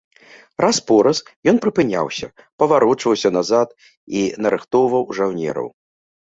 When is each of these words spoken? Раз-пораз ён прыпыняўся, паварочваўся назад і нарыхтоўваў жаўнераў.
Раз-пораз 0.63 1.17
ён 1.51 1.59
прыпыняўся, 1.65 2.27
паварочваўся 2.63 3.29
назад 3.37 3.77
і 4.23 4.25
нарыхтоўваў 4.47 5.03
жаўнераў. 5.21 5.67